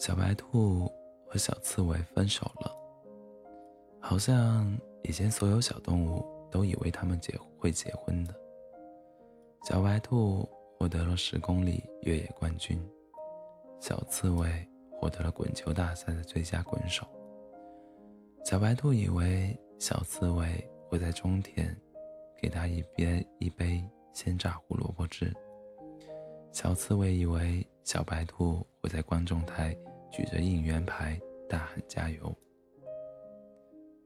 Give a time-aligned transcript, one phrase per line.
[0.00, 0.90] 小白兔
[1.28, 2.74] 和小刺猬分手了，
[4.00, 4.66] 好像
[5.02, 8.34] 以前所有小动物都以为他们结会结婚的。
[9.62, 12.82] 小白兔获得了十公里越野冠军，
[13.78, 17.06] 小刺猬获得了滚球大赛的最佳滚手。
[18.46, 21.78] 小白兔以为小刺猬会在终点
[22.40, 25.30] 给他一杯一杯鲜榨胡萝卜汁，
[26.52, 29.76] 小刺猬以为小白兔会在观众台。
[30.12, 32.32] 举着应援牌大喊加油，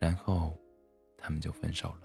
[0.00, 0.52] 然后
[1.16, 2.00] 他们就分手了。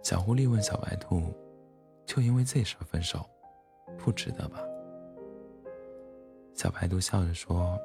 [0.00, 1.34] 小狐狸问小白兔
[2.06, 3.28] ：“就因为这事分手，
[3.98, 4.64] 不值得吧？”
[6.54, 7.76] 小白兔笑着说：“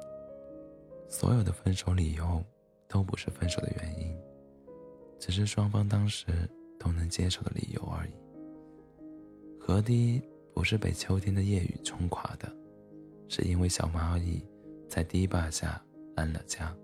[1.10, 2.40] 所有的分手理由
[2.86, 4.16] 都不是分手的原因，
[5.18, 6.26] 只是双方当时
[6.78, 8.12] 都能接受的理由而已。”
[9.60, 10.20] 河堤。
[10.52, 12.54] 不是被秋天的夜雨冲垮的，
[13.28, 14.46] 是因为小蚂蚁
[14.90, 15.82] 在堤坝下
[16.16, 16.76] 安了家。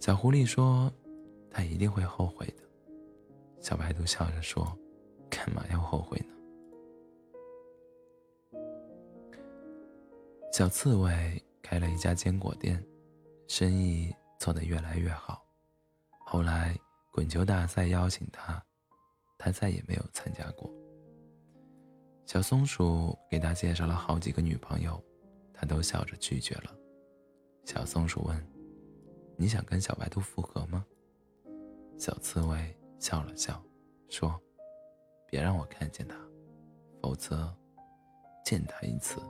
[0.00, 0.90] 小狐狸说
[1.50, 2.62] ：“他一定会后悔的。”
[3.60, 4.66] 小白兔笑着说
[5.28, 6.32] ：“干嘛要后悔呢？”
[10.54, 12.82] 小刺猬开了一家坚果店，
[13.46, 15.44] 生意做得越来越好。
[16.24, 16.74] 后来
[17.12, 18.64] 滚球大赛邀请他，
[19.36, 20.72] 他再也没有参加过。
[22.26, 25.00] 小松鼠给他介绍了好几个女朋友，
[25.54, 26.76] 他都笑着拒绝了。
[27.64, 28.46] 小松鼠问
[29.38, 30.84] ：“你想跟小白兔复合吗？”
[31.96, 33.62] 小刺猬笑了笑，
[34.08, 34.38] 说
[35.30, 36.16] ：“别让我看见他，
[37.00, 37.56] 否则
[38.44, 39.20] 见他一次，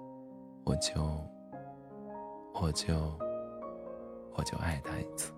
[0.64, 1.02] 我就
[2.54, 2.96] 我就
[4.34, 5.34] 我就爱他一次。”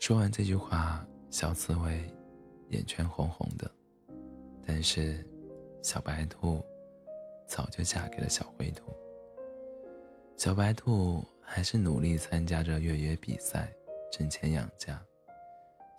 [0.00, 2.02] 说完这句话，小刺猬。
[2.72, 3.70] 眼圈红红的，
[4.66, 5.24] 但是
[5.82, 6.64] 小白兔
[7.46, 8.92] 早就嫁给了小灰兔。
[10.38, 13.70] 小白兔还是努力参加着越野比赛，
[14.10, 15.00] 挣钱养家。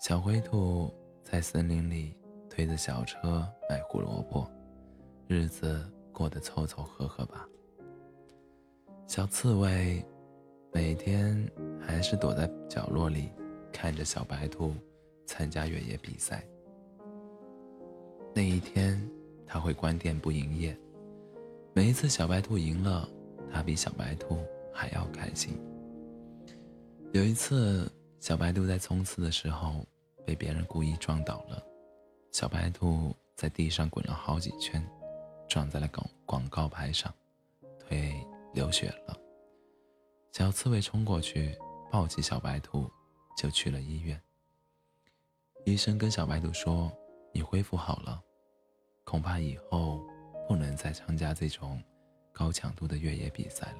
[0.02, 0.92] 小灰兔
[1.24, 2.18] 在森林里
[2.50, 4.50] 推着小车卖胡萝卜，
[5.28, 7.48] 日子过得凑凑合合吧。
[9.08, 10.04] 小刺猬
[10.72, 11.48] 每天
[11.80, 13.32] 还是躲在角落里，
[13.72, 14.74] 看着小白兔
[15.28, 16.44] 参加越野比赛。
[18.36, 19.00] 那一天，
[19.46, 20.76] 他会关店不营业。
[21.72, 23.08] 每一次小白兔赢了，
[23.52, 24.40] 他比小白兔
[24.74, 25.56] 还要开心。
[27.12, 29.86] 有一次，小白兔在冲刺的时候
[30.26, 31.64] 被别人故意撞倒了，
[32.32, 34.84] 小白兔在地上滚了好几圈，
[35.48, 37.14] 撞在了广广告牌上，
[37.80, 38.16] 腿
[38.52, 39.16] 流血了。
[40.32, 41.56] 小刺猬冲过去
[41.92, 42.90] 抱起小白兔，
[43.38, 44.20] 就去了医院。
[45.66, 46.92] 医生跟小白兔说。
[47.34, 48.22] 你恢复好了，
[49.04, 50.00] 恐怕以后
[50.48, 51.82] 不能再参加这种
[52.32, 53.72] 高强度的越野比赛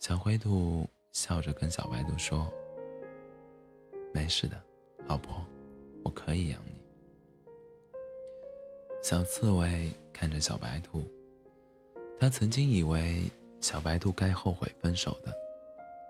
[0.00, 2.52] 小灰兔笑着跟小白兔说
[4.12, 4.60] ：“没事的，
[5.06, 5.46] 老婆，
[6.02, 6.72] 我可以养你。”
[9.00, 11.04] 小刺猬看着小白兔，
[12.18, 13.30] 他曾经以为
[13.60, 15.32] 小白兔该后悔分手的，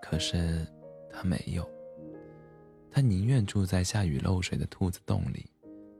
[0.01, 0.65] 可是
[1.11, 1.69] 他没有，
[2.89, 5.47] 他宁愿住在下雨漏水的兔子洞里。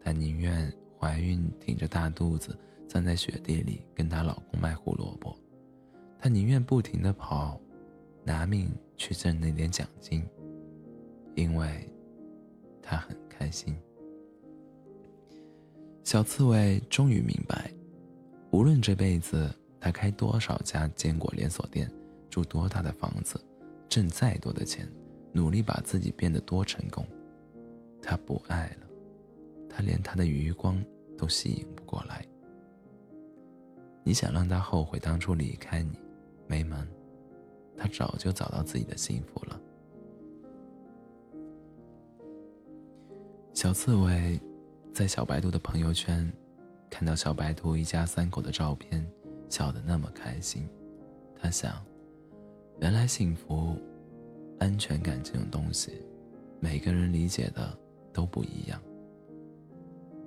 [0.04, 5.36] 她宁愿怀孕，挺着大肚子站在雪地里跟她老公卖胡萝卜。
[6.20, 7.60] 她宁愿不停的跑，
[8.24, 10.24] 拿命去挣那点奖金，
[11.36, 11.90] 因为
[12.82, 13.76] 她很开心。
[16.04, 17.72] 小刺猬终于明白，
[18.52, 19.50] 无论这辈子
[19.80, 21.90] 他开多少家坚果连锁店，
[22.30, 23.40] 住多大的房子，
[23.90, 24.88] 挣再多的钱，
[25.32, 27.06] 努力把自己变得多成功，
[28.02, 28.88] 他不爱了。
[29.76, 30.84] 他连他的余光
[31.18, 32.24] 都吸引不过来。
[34.04, 35.98] 你想让他后悔当初离开你，
[36.46, 36.88] 没门。
[37.76, 39.60] 他早就找到自己的幸福了。
[43.54, 44.40] 小刺猬
[44.94, 46.32] 在小白兔的朋友圈
[46.90, 49.04] 看到小白兔一家三口的照片，
[49.50, 50.70] 笑得那么开心。
[51.36, 51.84] 他想，
[52.80, 53.76] 原来幸福、
[54.60, 56.06] 安全感这种东西，
[56.60, 57.76] 每个人理解的
[58.14, 58.80] 都不一样。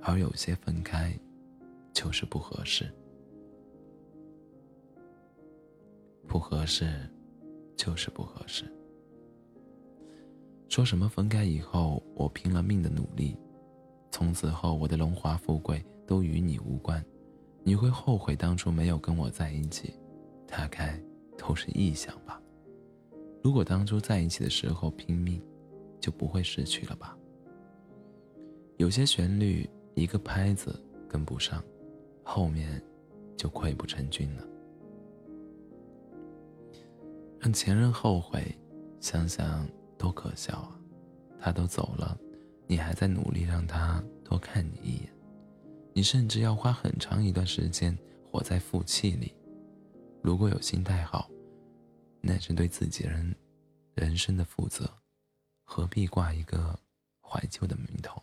[0.08, 1.12] 而有些分开，
[1.92, 2.88] 就是不合适，
[6.28, 7.10] 不合适，
[7.76, 8.72] 就是不合适。
[10.68, 13.36] 说什么分开以后，我拼了命的努力，
[14.12, 17.04] 从此后我的荣华富贵都与你无关，
[17.64, 19.92] 你会后悔当初没有跟我在一起，
[20.46, 21.02] 大概
[21.36, 22.40] 都是臆想吧。
[23.42, 25.42] 如果当初在一起的时候拼命，
[25.98, 27.18] 就不会失去了吧。
[28.76, 29.68] 有些旋律。
[29.96, 30.78] 一个拍子
[31.08, 31.64] 跟不上，
[32.22, 32.82] 后面
[33.34, 34.46] 就溃不成军了。
[37.40, 38.54] 让前任后悔，
[39.00, 39.66] 想想
[39.96, 40.78] 多可笑啊！
[41.40, 42.18] 他都走了，
[42.66, 45.08] 你还在努力让他多看你一眼，
[45.94, 49.34] 你甚至要花很长一段时间活在负气里。
[50.22, 51.30] 如果有心态好，
[52.20, 53.34] 那是对自己人
[53.94, 54.92] 人生的负责，
[55.64, 56.78] 何必挂一个
[57.22, 58.22] 怀旧的名头？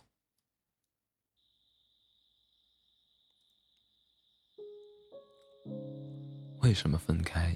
[6.64, 7.54] 为什么分开？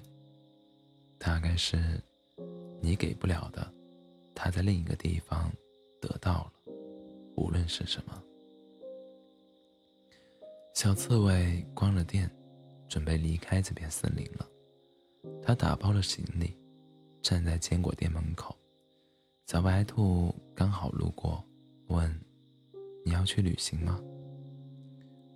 [1.16, 1.98] 大概是
[2.82, 3.66] 你给不了的，
[4.34, 5.50] 他在另一个地方
[5.98, 6.52] 得到了，
[7.34, 8.22] 无论是什么。
[10.74, 12.30] 小刺猬关了店，
[12.86, 14.46] 准备离开这片森林了。
[15.42, 16.54] 他打包了行李，
[17.22, 18.54] 站在坚果店门口。
[19.46, 21.42] 小白兔刚好路过，
[21.86, 22.14] 问
[23.06, 23.98] ：“你要去旅行吗？”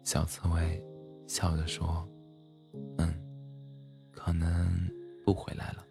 [0.05, 0.85] 小刺猬
[1.27, 2.07] 笑着说：“。”
[4.33, 4.91] 可能
[5.27, 5.85] 不回来了。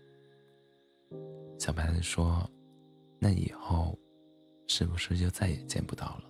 [1.59, 2.49] 小白兔说
[3.21, 3.95] ：“那以后
[4.67, 6.23] 是不是就再也见不到了？”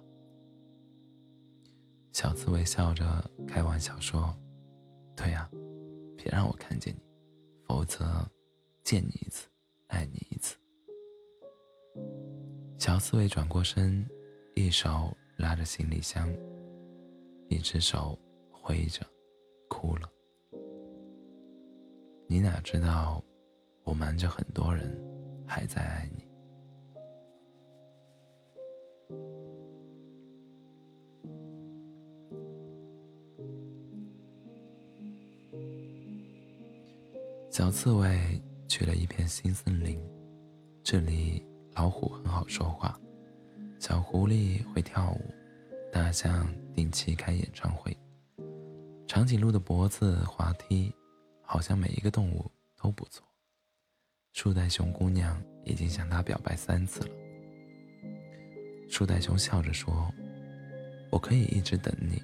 [2.11, 4.37] 小刺猬笑着开玩笑说
[5.15, 5.49] ：“对呀，
[6.17, 7.01] 别让我看见你，
[7.65, 8.29] 否则
[8.83, 9.47] 见你一次，
[9.87, 10.57] 爱你一次。”
[12.77, 14.05] 小刺猬转过身，
[14.53, 16.29] 一手拉着行李箱，
[17.47, 18.19] 一只手
[18.51, 19.07] 挥着，
[19.69, 20.11] 哭了。
[22.31, 23.22] 你哪知道，
[23.83, 24.98] 我瞒着很多人，
[25.45, 26.25] 还在爱你。
[37.50, 40.01] 小刺猬去了一片新森林，
[40.81, 42.98] 这里老虎很好说话，
[43.78, 45.33] 小狐狸会跳舞，
[45.92, 47.94] 大象定期开演唱会，
[49.06, 50.95] 长颈鹿的脖子滑梯。
[51.51, 52.50] 好像每一个动物
[52.81, 53.27] 都不错。
[54.31, 57.09] 树袋熊姑娘已经向他表白三次了。
[58.89, 60.09] 树袋熊笑着说
[61.12, 62.24] ：“我可以一直等你，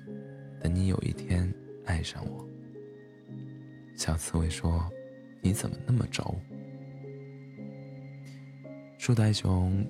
[0.62, 1.53] 等你有一天
[1.85, 2.47] 爱上我。”
[3.97, 4.89] 小刺猬说
[5.44, 6.39] ：“你怎么那么轴？”
[8.97, 9.85] 树袋熊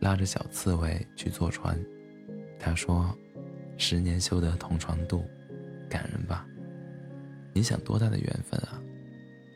[0.00, 1.76] 拉着小刺猬去坐船，
[2.60, 3.12] 他说
[3.76, 5.24] ：“十年修得同船渡，
[5.90, 6.46] 感人吧？”
[7.52, 8.80] 你想多大的缘分啊！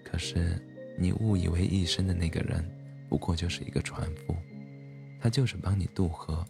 [0.04, 0.60] 可是
[0.98, 2.64] 你误以为一生的那个人，
[3.08, 4.34] 不过就是一个船夫，
[5.20, 6.44] 他就是帮你渡河，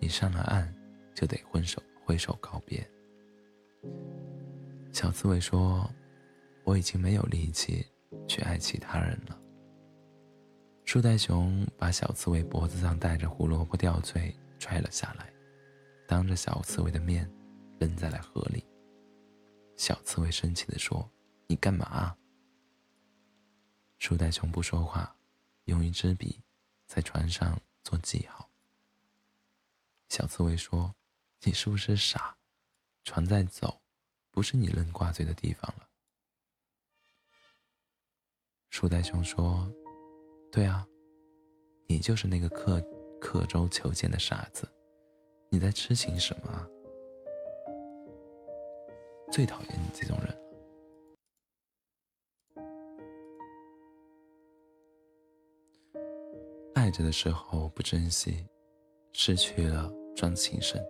[0.00, 0.72] 你上了岸
[1.14, 2.88] 就得挥手挥手告别。
[4.92, 5.88] 小刺猬说
[6.64, 7.86] ：“我已经没有力气
[8.26, 9.38] 去爱其他人了。”
[10.86, 15.26] 树袋熊把小刺猬脖子上戴着胡萝卜吊坠拽了下来，
[16.06, 17.28] 当着小刺猬的面
[17.78, 18.64] 扔在了河里。
[19.76, 21.08] 小刺猬生气地说
[21.46, 22.16] ：“你干嘛？”
[23.98, 25.16] 树袋熊不说话，
[25.64, 26.42] 用一支笔
[26.86, 28.48] 在船上做记号。
[30.08, 30.94] 小刺猬说
[31.44, 32.36] ：“你是不是傻？
[33.04, 33.80] 船在走，
[34.30, 35.88] 不是你扔挂坠的地方了。”
[38.70, 39.70] 树袋熊说
[40.52, 40.86] ：“对啊，
[41.86, 42.80] 你就是那个刻
[43.20, 44.68] 刻舟求剑的傻子，
[45.50, 46.68] 你在痴情什么？”
[49.30, 50.36] 最讨厌你这种人了。
[56.74, 58.46] 爱着的时候不珍惜，
[59.12, 60.80] 失去了装情深。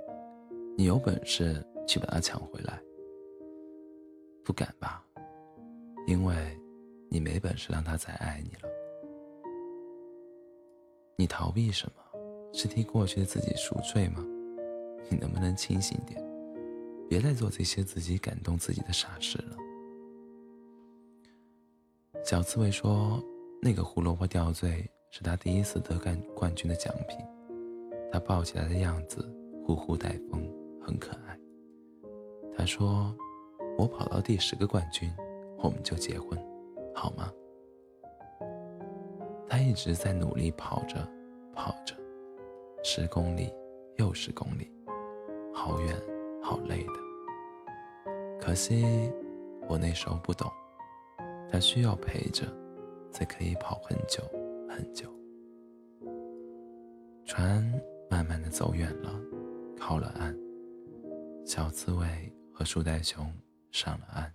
[0.77, 2.79] 你有本事去把它抢回来，
[4.45, 5.03] 不敢吧？
[6.07, 6.35] 因为
[7.09, 8.69] 你没本事让他再爱你了。
[11.17, 12.03] 你逃避什么？
[12.53, 14.23] 是替过去的自己赎罪吗？
[15.09, 16.26] 你能不能清醒点？
[17.09, 19.57] 别再做这些自己感动自己的傻事了。
[22.25, 23.23] 小刺猬说
[23.63, 27.19] ：“那个胡萝卜吊坠是他第一次得冠冠军的奖品，
[28.11, 29.25] 他抱起来的样子
[29.65, 30.43] 呼呼带风，
[30.83, 31.39] 很可爱。”
[32.59, 33.15] 他说
[33.79, 35.13] ：“我跑到第十个冠军，
[35.59, 36.39] 我们就结婚，
[36.95, 37.31] 好吗？”
[39.49, 41.09] 他一直在努力跑着，
[41.55, 41.95] 跑着，
[42.83, 43.53] 十公里
[43.97, 44.69] 又十公里，
[45.55, 46.16] 好远。
[46.47, 46.93] 好累的，
[48.41, 49.11] 可惜
[49.69, 50.49] 我那时候不懂，
[51.51, 52.47] 他需要陪着，
[53.11, 54.23] 才可以跑很久
[54.69, 55.13] 很久。
[57.25, 57.69] 船
[58.09, 59.11] 慢慢的走远了，
[59.77, 60.39] 靠了岸，
[61.45, 63.29] 小刺猬和树袋熊
[63.73, 64.33] 上了岸。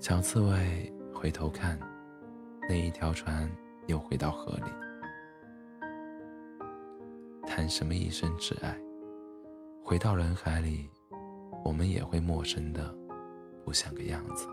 [0.00, 1.78] 小刺猬回头看，
[2.68, 3.48] 那一条船
[3.86, 5.86] 又回到河里。
[7.46, 8.76] 谈什么一生挚爱？
[9.88, 10.90] 回到人海里，
[11.64, 12.92] 我们也会陌生的，
[13.64, 14.48] 不像个样子。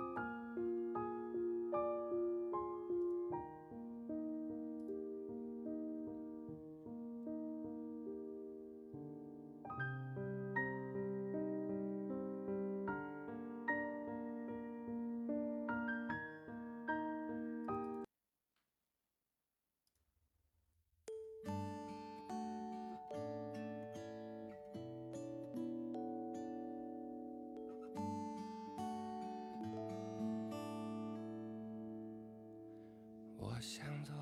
[33.64, 34.14] 我想做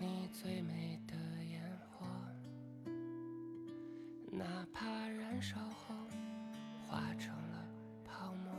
[0.00, 1.14] 你最美的
[1.44, 2.06] 烟火，
[4.32, 5.94] 哪怕燃烧后
[6.86, 7.68] 化成了
[8.02, 8.50] 泡沫。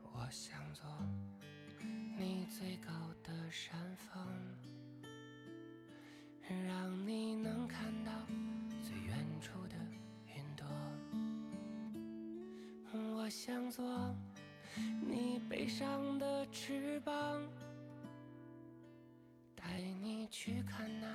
[0.00, 0.82] 我想做
[2.18, 2.90] 你最高
[3.22, 4.26] 的山峰，
[6.48, 8.12] 让你能看到
[8.82, 9.76] 最远处的
[10.24, 10.66] 云朵。
[13.14, 13.84] 我想做。
[15.60, 17.38] 悲伤的翅膀，
[19.54, 21.06] 带你去看那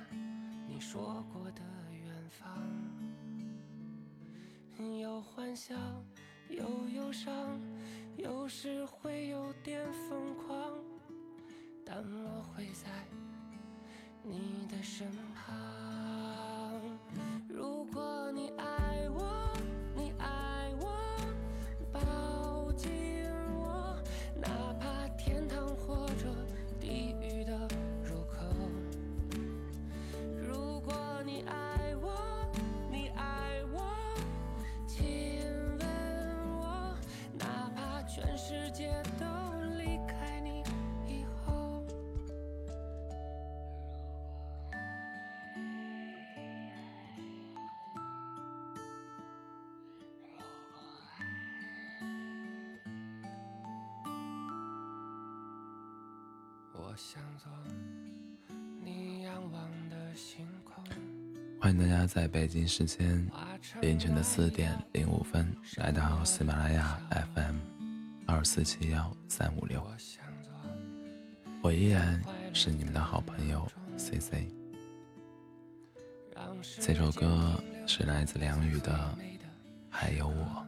[0.68, 2.56] 你说过的远方。
[5.00, 5.74] 有欢笑，
[6.48, 7.60] 有忧伤，
[8.16, 10.78] 有时会有点疯狂，
[11.84, 12.88] 但我会在
[14.22, 16.80] 你的身旁。
[17.48, 18.00] 如果
[61.60, 63.30] 欢迎大家在北京时间
[63.82, 66.98] 凌晨的四点零五分来到喜马拉雅
[67.34, 67.56] FM
[68.26, 69.86] 二四七幺三五六，
[71.62, 72.22] 我依然
[72.54, 74.48] 是你们的好朋友 C C。
[76.80, 78.92] 这首歌是来自梁宇的
[79.90, 80.66] 《还有我》。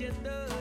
[0.00, 0.59] just us.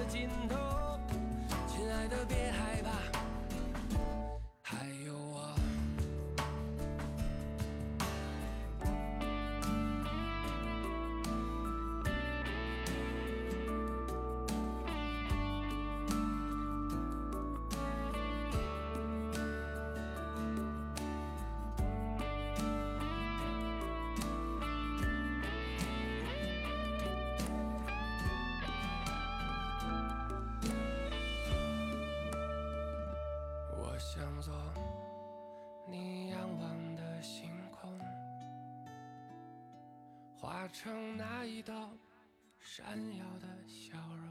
[40.59, 41.89] 化成那一道
[42.59, 42.83] 闪
[43.15, 44.27] 耀的笑容，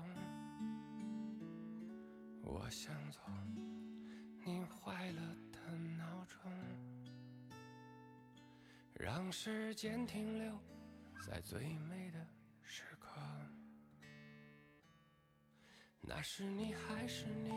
[2.43, 3.23] 我想做
[4.45, 5.59] 你坏了的
[5.97, 6.53] 闹钟，
[8.93, 10.53] 让时间停留
[11.27, 12.19] 在最美的
[12.61, 13.09] 时刻。
[16.03, 17.51] 那是你还是你？